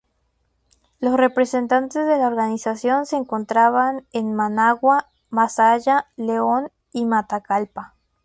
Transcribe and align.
Los 0.99 1.13
representantes 1.15 2.07
de 2.07 2.17
la 2.17 2.25
organización 2.25 3.05
se 3.05 3.17
encontraban 3.17 4.07
en 4.13 4.33
Managua, 4.33 5.05
Masaya, 5.29 6.07
León 6.15 6.71
y 6.91 7.05
Matagalpa. 7.05 7.93